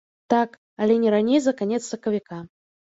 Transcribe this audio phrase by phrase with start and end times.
[0.33, 2.45] Так, але не раней за канец сакавіка.